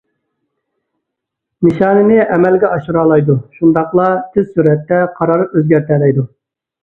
نىشاننى 1.65 2.15
ئەمەلگە 2.35 2.71
ئاشۇرالايدۇ، 2.77 3.35
شۇنداقلا 3.59 4.07
تېز 4.37 4.49
سۈرئەتتە 4.57 5.03
قارار 5.21 5.45
ئۆزگەرتەلەيدۇ. 5.49 6.27